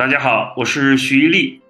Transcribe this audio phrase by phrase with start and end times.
[0.00, 1.60] 大家好，我是徐一力。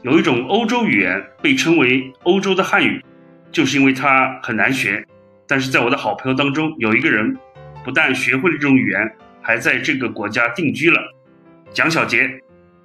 [0.00, 3.04] 有一种欧洲语言被称为欧洲的汉语，
[3.50, 5.06] 就是因为它很难学。
[5.46, 7.36] 但是在我的好朋友当中，有一个人
[7.84, 10.98] 不但学会了这种语言，还在这个国家定居了。
[11.74, 12.40] 蒋小杰，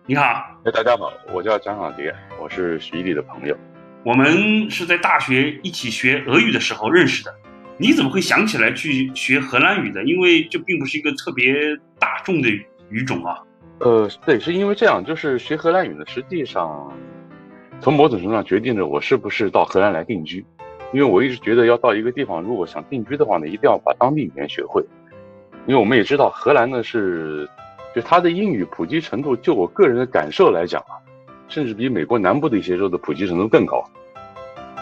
[0.06, 0.62] 你好。
[0.66, 3.58] 哎，大家好，我叫蒋小杰，我是徐一力的朋友。
[4.04, 7.34] 我们是在大学一起学俄语的时候认识的。
[7.78, 10.04] 你怎么会想起来去学荷兰语的？
[10.04, 11.56] 因为这并不是一个特别
[11.98, 12.50] 大众的
[12.90, 13.38] 语种啊。
[13.80, 16.92] 呃，对，是因为这样，就是学荷兰语呢，实际上
[17.80, 20.44] 从某种程度上决定着我是不是到荷兰来定居。
[20.94, 24.82] 因为我一直觉得要到一个地方，如果想定居的话呢，一定要把当地语言学会。
[25.66, 27.48] 因为我们也知道，荷兰呢是，
[27.94, 30.96] 就它的英语普及程度，就我个人的感受来讲啊，
[31.50, 33.84] 甚至比美国南部的一些州的普及程度更高。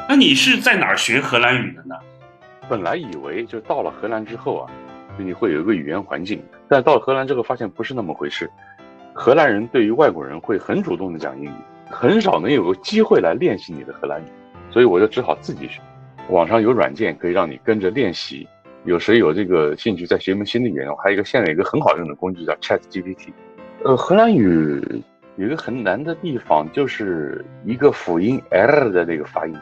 [0.08, 1.96] 那你是在哪儿学荷兰语的呢？
[2.70, 4.72] 本来以为就到了荷兰之后啊，
[5.18, 8.48] 就你会有一个语言环境，但到了荷兰之后发现不是那么回事。
[9.18, 11.56] 荷兰人对于外国人会很主动的讲英语，
[11.90, 14.26] 很少能有个机会来练习你的荷兰语，
[14.70, 15.80] 所以我就只好自己学。
[16.30, 18.46] 网上有软件可以让你跟着练习。
[18.84, 20.94] 有谁有这个兴趣再学一门新的语言？
[20.98, 23.30] 还有一个现在有一个很好用的工具叫 Chat GPT。
[23.86, 25.02] 呃，荷兰语
[25.38, 29.56] 有一个很难的地方，就是一个辅音 L 的那个发音。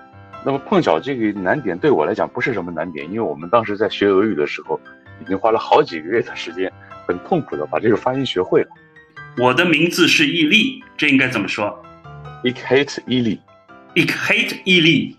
[0.43, 4.79] 那么碰巧这个难点对我来讲不是什么难点，因为我们当时在学俄语的时候，
[5.21, 6.69] 已经花了好几个月的时间，
[7.07, 8.69] 很痛苦的把这个发音学会了。
[9.35, 11.83] 我的名字是伊利，这应该怎么说
[12.43, 13.39] ？Ik hate 伊利。
[13.95, 15.17] Ik hate 伊利。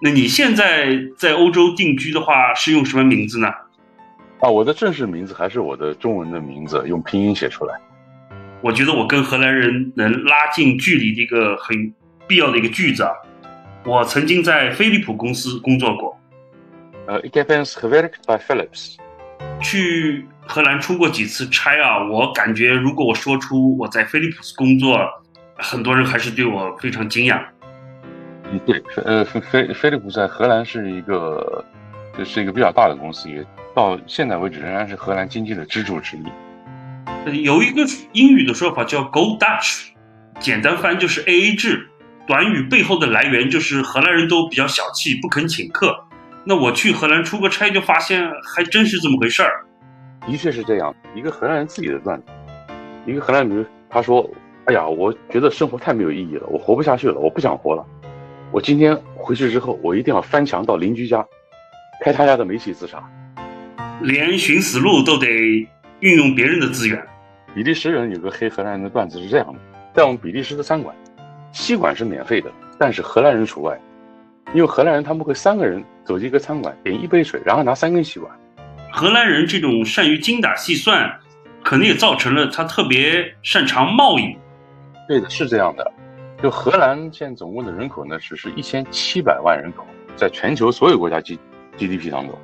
[0.00, 3.48] 那你现在在欧洲定居的话，是用什么名字呢？
[4.38, 7.74] 啊，我的正式名字还是我的中文的名字，用拼音写出来。
[8.62, 11.92] 我觉得我跟荷兰人能拉近距离的一个很
[12.28, 13.10] 必要的一个句子啊。
[13.84, 16.16] 我曾经在飞利浦公司工作过。
[17.06, 18.96] 呃，Ik heb eens gewerkt bij Philips。
[19.60, 22.04] 去荷兰出过几次差啊？
[22.08, 24.98] 我感觉如果我说出我在菲利普斯工作，
[25.56, 27.40] 很多人还是对我非常惊讶。
[28.50, 31.64] 嗯，对，呃，菲菲利浦在荷兰是一个，
[32.16, 33.44] 就是一个比较大的公司，也
[33.74, 37.42] 到现在为止仍然是荷兰经济的支柱之一。
[37.42, 39.88] 有一个英语的说法叫 “Go Dutch”，
[40.38, 41.88] 简单翻就是 AA 制。
[42.28, 46.05] 短语背后的来源就是荷兰人都比较小气，不肯请客。
[46.48, 48.22] 那我去荷兰出个差，就发现
[48.54, 49.66] 还真是这么回事儿。
[50.28, 52.26] 的确是这样，一个荷兰人自己的段子，
[53.04, 54.30] 一个荷兰人他说
[54.66, 57.84] ：“哎呀，我觉得生活太没有意义了，我活不下去了，我不想活了。
[58.52, 61.26] 我今天回去之后，我一定要翻墙到邻居家，
[62.04, 63.02] 开他家的煤气自杀。
[64.00, 65.26] 连寻死路都得
[65.98, 67.04] 运用别人的资源。”
[67.56, 69.58] 比利时人有个黑荷兰人的段子是这样的：
[69.92, 70.94] 在我们比利时的餐馆。
[71.50, 73.80] 吸管是免费的，但是荷兰人除外，
[74.54, 78.32] 因为荷兰人他们会三个人走进一个餐馆，点一杯水，然后拿三根吸管。
[78.90, 81.18] 荷兰人这种善于精打细算，
[81.62, 84.36] 可能也造成了他特别擅长贸易。
[85.08, 85.92] 对的，是这样的。
[86.42, 89.86] 就荷兰现在总共的人口呢，只是一千七百万人口，
[90.16, 91.38] 在全球所有国家 G
[91.76, 92.38] GDP 当中，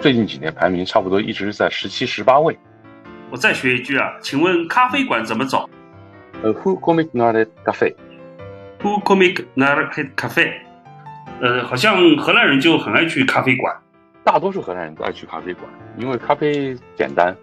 [0.00, 2.56] 最近几年排名差不多一直在十七、十八位。
[3.30, 5.68] 我再学一句啊，请问咖啡馆怎么走？
[6.42, 9.78] 呃，Who comes to the cafe？Who comes not
[10.16, 10.65] cafe？
[11.40, 13.74] 呃，好像荷兰人就很爱去咖啡馆，
[14.24, 15.64] 大多数荷兰人都爱去咖啡馆，
[15.98, 17.36] 因为咖啡简单，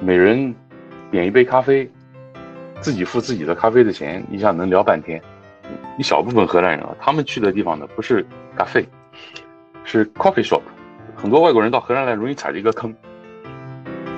[0.00, 0.54] 每人
[1.10, 1.90] 点一杯咖啡，
[2.80, 5.20] 自己付自己的咖啡的钱，一下能聊半天。
[5.96, 8.86] 一小部分荷兰人啊，他们去的地方呢不是咖啡，
[9.84, 10.60] 是 coffee shop。
[11.16, 12.94] 很多外国人到荷兰来容易踩一个坑。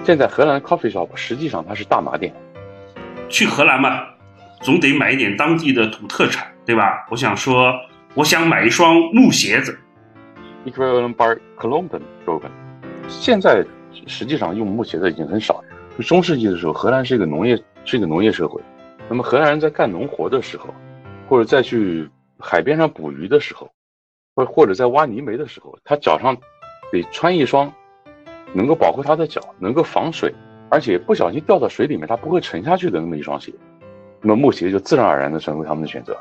[0.05, 2.35] 现在荷兰 coffee shop 实际上它是大麻店。
[3.29, 4.01] 去荷兰嘛，
[4.63, 6.47] 总得买一点当地的土特产。
[6.65, 7.05] 对吧？
[7.11, 7.75] 我想说，
[8.15, 9.79] 我想买一双木鞋子。
[13.09, 13.65] 现在
[14.07, 16.03] 实际上用木鞋的已经很少了。
[16.03, 17.57] 中世纪的时候，荷兰是一个农业
[17.87, 18.61] 是一个农业社会。
[19.09, 20.67] 那么荷兰人在干农活的时候，
[21.27, 22.07] 或者再去
[22.39, 23.71] 海边上捕鱼的时候，
[24.37, 26.37] 或或者在挖泥煤的时候，他脚上
[26.93, 27.73] 得穿一双
[28.53, 30.31] 能够保护他的脚、能够防水，
[30.71, 33.51] 而且不小心掉到水里面他不会沉下去的那么一双鞋。
[34.21, 36.15] 那么木鞋就自然而然的成为他们的选择。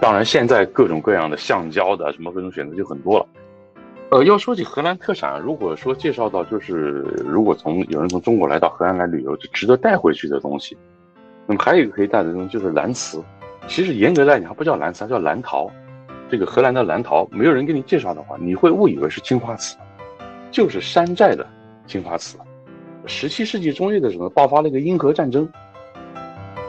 [0.00, 3.26] 当然，现在各种各样的橡胶的什么各种选择就很多了。
[4.10, 10.76] 呃，要说起荷兰特产，如果说介绍到就是，如果从有人从中国来到荷兰来旅游，就值得带回去的东西。
[11.46, 13.22] 那么还有一个可以带的东西就是蓝瓷。
[13.66, 15.70] 其实严格来讲，它不叫蓝瓷，它叫蓝陶。
[16.30, 19.76] 这个荷兰的蓝陶，没有人给你介绍的话，你会误以为是青花瓷，
[20.50, 21.46] 就是山寨的
[21.86, 22.38] 青花瓷。
[23.06, 25.48] 十七世纪中叶的时候，爆发了一个英荷战争。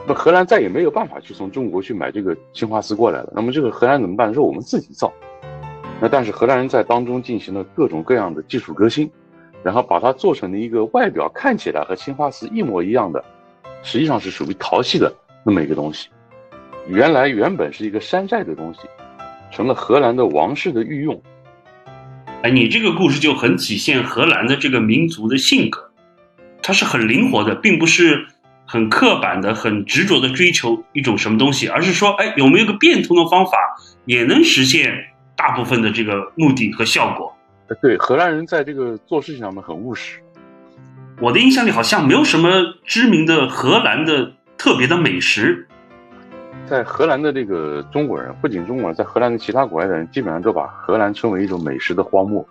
[0.10, 3.32] 那荷兰再也没有办法去从中国去买这个青花瓷过来了。
[3.36, 4.34] 那么这个荷兰怎么办？
[4.34, 5.14] 说我们自己造。
[6.02, 9.08] 那但是荷兰人在当中进行了各种各样的技术革新，
[9.62, 13.24] 然后把它做成了一个外表看起来和青花瓷一模一样的
[13.84, 15.14] 实际上是属于陶器的
[15.46, 16.10] 那么一个东西。
[16.88, 18.80] 原来原本是一个山寨的东西，
[19.52, 21.22] 成了荷兰的王室的御用。
[22.42, 25.92] 哎，你这个故事就很体现荷兰的这个民族的性格，
[26.64, 28.26] 它是很灵活的，并不是
[28.72, 33.58] 很刻板的、很执着的追求一种什么东西，而是说，哎，有没有个变通的方法，
[34.06, 34.94] 也能实现
[35.36, 37.36] 大部分的这个目的和效果。
[37.82, 40.20] 对，荷兰人在这个做事情上面很务实。
[41.20, 42.48] 我的印象里好像没有什么
[42.86, 45.68] 知名的荷兰的特别的美食。
[46.68, 52.48] 在荷兰的这个中国人，不仅中国人，在荷兰的其他国家的人，基本上都把荷兰称为一种美食的荒漠。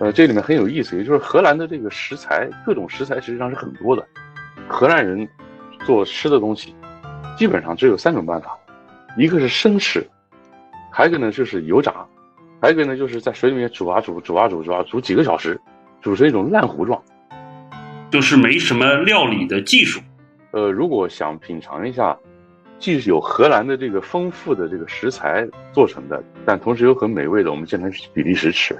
[0.00, 4.04] 呃，这里面很有意思，也就是荷兰的这个食材，各种食材实际上是很多的。
[4.72, 5.28] 荷兰人
[5.84, 6.74] 做吃的东西，
[7.36, 8.58] 基本上只有三种办法：
[9.16, 10.04] 一个是生吃，
[10.90, 11.94] 还有一个呢就是油炸，
[12.60, 15.60] 还有一个呢就是在水里面煮啊煮，煮啊煮，煮啊煮几个小时，
[16.00, 17.00] 煮成一种烂糊状，
[18.10, 20.00] 就是没什么料理的技术。
[20.52, 22.16] 呃，如果想品尝一下。
[22.78, 28.76] 既有荷兰的这个丰富的这个食材做成的，但同时又很美味的，我们经常去比利时吃。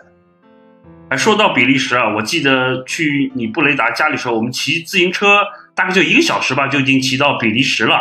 [1.08, 5.38] 哎，说到比利时啊，我记得去你布雷达家里时候，我们骑自行车
[5.74, 7.96] 大概就一个小时吧，就已经骑到比利时了。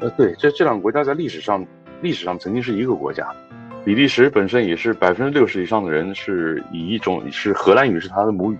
[0.00, 1.64] 呃，对，这这两个国家在历史上
[2.00, 3.26] 历史上曾经是一个国家。
[3.84, 8.58] 比利时本身也是百分之六十以上的人是以一种是荷兰语是他的母语。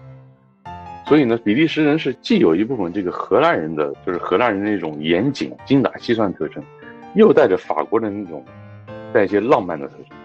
[1.06, 6.62] 所以呢，比利时人是既有一部分这个荷兰人的，就是荷兰人那种严谨、精打细算特征，
[7.14, 8.44] 又带着法国人那种
[9.12, 10.16] 带一些浪漫的特征。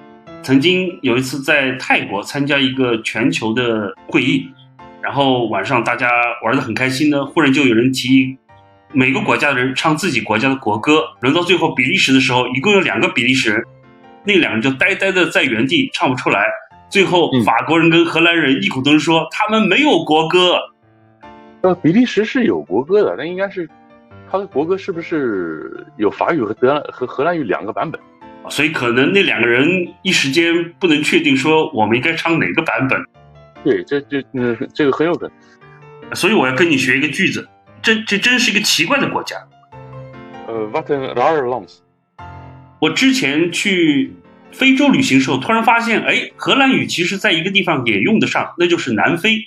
[0.41, 4.45] 曾经有一次在泰国参加一个全球的会议，
[5.03, 6.09] 然后晚上大家
[6.45, 8.37] 玩的很开心呢，忽然就有人提议
[8.93, 11.03] 每个国家的人唱自己国家的国歌。
[11.19, 13.61] 轮到最后比利时的时候，一共有两个比利时人，
[14.23, 16.45] 那两人就呆呆的在原地唱不出来。
[16.89, 20.57] 最后法国人跟荷兰人异口同声说他们没有国歌。
[21.63, 23.69] 呃，比利时是有国歌的，那应该是，
[24.31, 27.99] 他的国歌是不是有法语和德和荷兰语两个版本？
[28.49, 29.67] 所以可能那两个人
[30.01, 33.05] 一时间不能确定说我们应该唱哪个版本。
[33.63, 36.15] 对，这这嗯，这个很有可能。
[36.15, 37.47] 所以我要跟你学一个句子，
[37.81, 39.37] 这这真是一个奇怪的国家。
[40.47, 41.77] 呃，What are lands？
[42.79, 44.13] 我之前去
[44.51, 49.39] 非洲旅行时候，突然发现，哎，荷兰语其实在一个地方也用得上，那就是南非。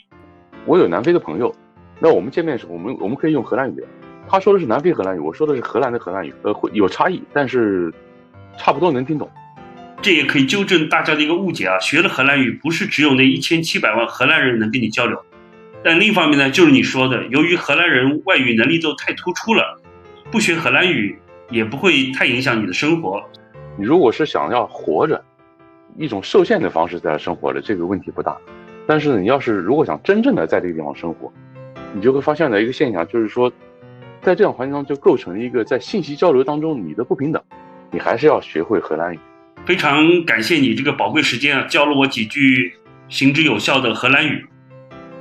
[0.65, 1.55] 我有南非的朋友。
[2.01, 3.85] 那我们见面的时候，我们我们可以用荷兰语。
[4.29, 6.35] 他说的是南非荷兰语，我说的是荷兰的荷兰语。
[6.43, 7.93] 呃，会有差异，但是
[8.59, 9.31] 差不多能听懂。
[10.07, 11.77] 这也可以纠正大家的一个误解啊！
[11.81, 15.21] 学了荷兰语，不是只有那一千七百万荷兰人能跟你交流。
[15.83, 19.83] 但另一方面呢，就是你说的，由于荷兰人外语能力都太突出了，
[20.31, 21.19] 不学荷兰语
[21.51, 23.21] 也不会太影响你的生活。
[23.77, 25.21] 你如果是想要活着，
[25.99, 28.37] 一种受限的方式在生活的，这个问题不大。
[28.87, 31.33] 但是你要是如果想真正的在这个地方生活，
[31.93, 33.53] 你就会发现的一个现象，就是说，
[34.23, 37.43] 在这样环境中就构成一个在信息交流当中你的不平等，
[37.91, 39.19] 你还是要学会荷兰语。
[39.67, 42.73] 非常感谢你这个宝贵时间啊，教了我几句
[43.09, 44.47] 行之有效的荷兰语。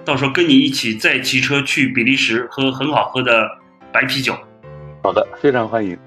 [0.06, 3.50] 到时候跟你一起再骑车去比利时喝很好喝的
[3.92, 4.38] 白啤酒。
[5.04, 5.98] 好的，非常欢迎。